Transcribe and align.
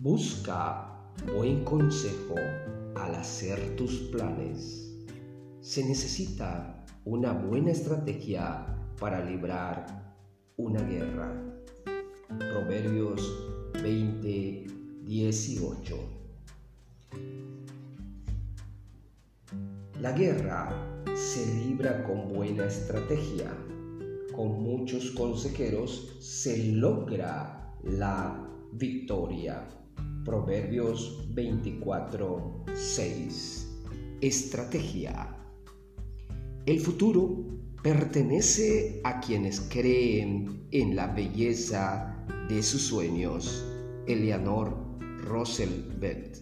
Busca 0.00 1.10
buen 1.34 1.64
consejo 1.64 2.36
al 2.94 3.16
hacer 3.16 3.74
tus 3.74 3.94
planes. 4.12 4.96
Se 5.60 5.84
necesita 5.84 6.86
una 7.04 7.32
buena 7.32 7.72
estrategia 7.72 8.64
para 9.00 9.24
librar 9.24 10.14
una 10.56 10.80
guerra. 10.82 11.34
Proverbios 12.28 13.20
20, 13.82 14.66
18. 15.02 15.96
La 20.00 20.12
guerra 20.12 21.02
se 21.16 21.44
libra 21.56 22.04
con 22.04 22.32
buena 22.32 22.66
estrategia. 22.66 23.52
Con 24.32 24.62
muchos 24.62 25.10
consejeros 25.10 26.16
se 26.20 26.68
logra 26.68 27.74
la 27.82 28.48
victoria. 28.70 29.66
Proverbios 30.28 31.24
24, 31.30 32.64
6. 32.74 33.66
Estrategia. 34.20 35.34
El 36.66 36.80
futuro 36.80 37.46
pertenece 37.82 39.00
a 39.04 39.20
quienes 39.20 39.58
creen 39.58 40.66
en 40.70 40.94
la 40.94 41.06
belleza 41.06 42.26
de 42.50 42.62
sus 42.62 42.82
sueños. 42.82 43.64
Eleanor 44.06 44.76
Roosevelt. 45.24 46.36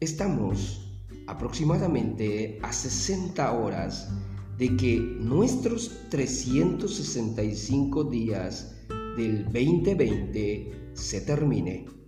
Estamos 0.00 0.90
aproximadamente 1.26 2.58
a 2.62 2.72
60 2.72 3.52
horas 3.52 4.10
de 4.56 4.74
que 4.74 4.96
nuestros 4.98 6.08
365 6.08 8.04
días 8.04 8.74
del 9.18 9.44
2020 9.44 10.72
se 10.94 11.20
termine. 11.20 11.98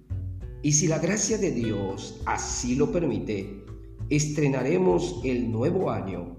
Y 0.62 0.72
si 0.72 0.88
la 0.88 0.98
gracia 0.98 1.38
de 1.38 1.52
Dios 1.52 2.20
así 2.26 2.74
lo 2.74 2.92
permite, 2.92 3.64
estrenaremos 4.10 5.20
el 5.24 5.50
nuevo 5.50 5.90
año. 5.90 6.36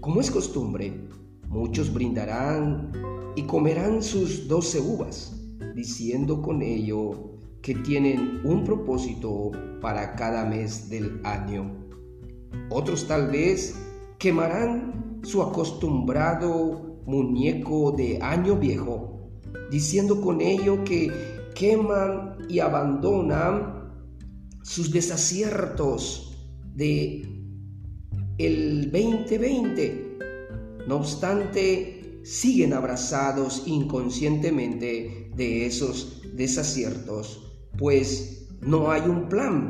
Como 0.00 0.20
es 0.20 0.30
costumbre, 0.30 1.08
muchos 1.48 1.92
brindarán 1.92 2.90
y 3.36 3.42
comerán 3.42 4.02
sus 4.02 4.48
doce 4.48 4.80
uvas, 4.80 5.38
diciendo 5.74 6.40
con 6.40 6.62
ello 6.62 7.36
que 7.60 7.74
tienen 7.74 8.40
un 8.44 8.64
propósito 8.64 9.50
para 9.80 10.16
cada 10.16 10.46
mes 10.46 10.88
del 10.88 11.20
año. 11.24 11.70
Otros 12.70 13.06
tal 13.06 13.30
vez 13.30 13.76
quemarán 14.18 15.20
su 15.22 15.42
acostumbrado 15.42 16.96
muñeco 17.04 17.92
de 17.92 18.18
año 18.22 18.56
viejo, 18.56 19.28
diciendo 19.70 20.20
con 20.20 20.40
ello 20.40 20.82
que 20.84 21.12
queman 21.54 22.36
y 22.48 22.58
abandonan 22.58 23.92
sus 24.62 24.90
desaciertos 24.90 26.38
de 26.74 27.22
el 28.38 28.90
2020. 28.90 30.18
No 30.86 30.96
obstante, 30.96 32.20
siguen 32.24 32.72
abrazados 32.72 33.64
inconscientemente 33.66 35.30
de 35.36 35.66
esos 35.66 36.22
desaciertos, 36.34 37.68
pues 37.78 38.48
no 38.60 38.90
hay 38.90 39.02
un 39.02 39.28
plan 39.28 39.68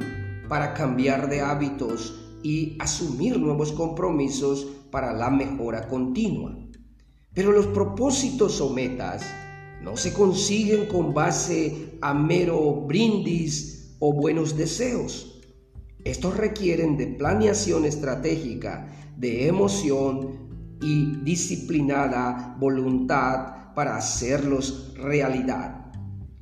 para 0.49 0.75
cambiar 0.75 1.29
de 1.29 1.41
hábitos 1.41 2.15
y 2.43 2.77
asumir 2.81 3.39
nuevos 3.39 3.73
compromisos 3.73 4.67
para 4.91 5.13
la 5.13 5.31
mejora 5.31 5.89
continua. 5.89 6.57
Pero 7.33 7.53
los 7.53 7.67
propósitos 7.69 8.61
o 8.61 8.71
metas 8.71 9.25
no 9.83 9.97
se 9.97 10.13
consiguen 10.13 10.87
con 10.87 11.13
base 11.13 11.99
a 12.01 12.15
mero 12.15 12.87
brindis 12.87 13.97
o 13.99 14.13
buenos 14.13 14.57
deseos. 14.57 15.41
Estos 16.05 16.37
requieren 16.37 16.97
de 16.97 17.07
planeación 17.09 17.85
estratégica, 17.85 18.89
de 19.17 19.49
emoción 19.49 20.79
y 20.81 21.17
disciplinada 21.23 22.57
voluntad 22.59 23.75
para 23.75 23.97
hacerlos 23.97 24.95
realidad. 24.97 25.93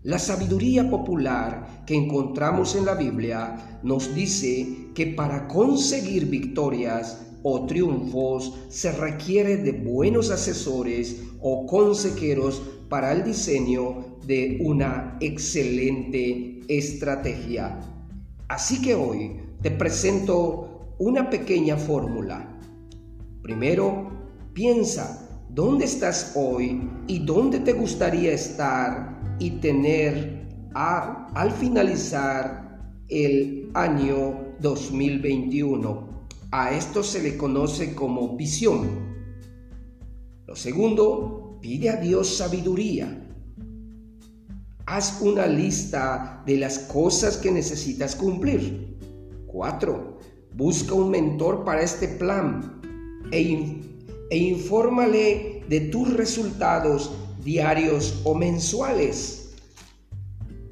La 0.03 0.19
sabiduría 0.19 0.89
popular 0.89 1.85
que 1.87 1.95
encontramos 1.95 2.75
en 2.75 2.87
la 2.87 2.95
Biblia 2.95 3.81
nos 3.83 4.15
dice 4.15 4.91
que 4.95 5.09
para 5.09 5.47
conseguir 5.47 6.27
victorias 6.27 7.30
o 7.43 7.67
triunfos 7.67 8.55
se 8.69 8.93
requiere 8.93 9.57
de 9.57 9.73
buenos 9.73 10.31
asesores 10.31 11.23
o 11.41 11.67
consejeros 11.67 12.63
para 12.89 13.13
el 13.13 13.25
diseño 13.25 14.19
de 14.27 14.59
una 14.63 15.17
excelente 15.21 16.61
estrategia. 16.69 17.81
Así 18.49 18.83
que 18.83 18.95
hoy 18.95 19.41
te 19.63 19.71
presento 19.71 20.95
una 20.99 21.31
pequeña 21.31 21.77
fórmula. 21.77 22.59
Primero, 23.43 24.11
piensa 24.53 25.29
dónde 25.49 25.85
estás 25.85 26.33
hoy 26.37 26.89
y 27.07 27.21
dónde 27.21 27.61
te 27.61 27.73
gustaría 27.73 28.33
estar 28.33 29.37
y 29.39 29.51
tener 29.53 30.47
al 30.75 31.51
finalizar 31.53 32.95
el 33.09 33.71
año 33.75 34.55
2021. 34.61 36.20
A 36.53 36.73
esto 36.73 37.05
se 37.05 37.23
le 37.23 37.37
conoce 37.37 37.95
como 37.95 38.37
visión. 38.37 38.89
Lo 40.47 40.57
segundo, 40.57 41.59
pide 41.61 41.91
a 41.91 41.97
Dios 41.97 42.37
sabiduría. 42.39 43.29
Haz 44.85 45.21
una 45.21 45.47
lista 45.47 46.43
de 46.45 46.57
las 46.57 46.81
cosas 46.81 47.37
que 47.37 47.53
necesitas 47.53 48.17
cumplir. 48.17 48.99
4. 49.47 50.19
Busca 50.57 50.95
un 50.95 51.11
mentor 51.11 51.63
para 51.63 51.83
este 51.83 52.09
plan 52.09 52.81
e, 53.31 53.81
e 54.31 54.37
infórmale 54.37 55.63
de 55.69 55.81
tus 55.83 56.13
resultados 56.15 57.13
diarios 57.45 58.23
o 58.25 58.35
mensuales. 58.35 59.55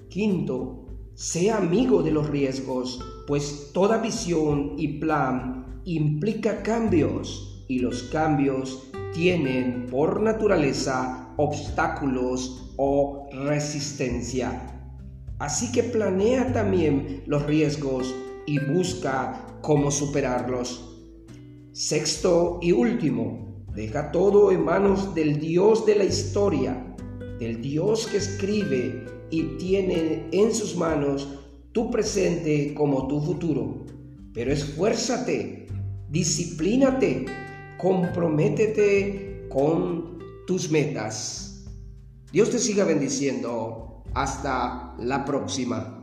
Quinto, 0.08 0.86
sea 1.14 1.58
amigo 1.58 2.02
de 2.02 2.10
los 2.10 2.28
riesgos, 2.28 3.00
pues 3.28 3.70
toda 3.72 3.98
visión 3.98 4.74
y 4.76 4.98
plan 4.98 5.67
implica 5.96 6.62
cambios 6.62 7.64
y 7.68 7.78
los 7.78 8.04
cambios 8.04 8.88
tienen 9.12 9.86
por 9.90 10.20
naturaleza 10.20 11.32
obstáculos 11.36 12.74
o 12.76 13.28
resistencia. 13.32 14.74
Así 15.38 15.70
que 15.72 15.84
planea 15.84 16.52
también 16.52 17.22
los 17.26 17.46
riesgos 17.46 18.14
y 18.46 18.58
busca 18.58 19.46
cómo 19.62 19.90
superarlos. 19.90 20.84
Sexto 21.72 22.58
y 22.60 22.72
último, 22.72 23.64
deja 23.74 24.10
todo 24.10 24.50
en 24.50 24.64
manos 24.64 25.14
del 25.14 25.38
Dios 25.38 25.86
de 25.86 25.94
la 25.94 26.04
historia, 26.04 26.96
del 27.38 27.62
Dios 27.62 28.08
que 28.08 28.16
escribe 28.16 29.04
y 29.30 29.42
tiene 29.58 30.26
en 30.32 30.52
sus 30.52 30.76
manos 30.76 31.28
tu 31.72 31.90
presente 31.90 32.74
como 32.74 33.06
tu 33.06 33.20
futuro. 33.20 33.84
Pero 34.34 34.52
esfuérzate, 34.52 35.68
disciplínate, 36.08 37.26
comprométete 37.78 39.46
con 39.48 40.18
tus 40.46 40.70
metas. 40.70 41.66
Dios 42.32 42.50
te 42.50 42.58
siga 42.58 42.84
bendiciendo. 42.84 44.02
Hasta 44.14 44.94
la 44.98 45.24
próxima. 45.24 45.97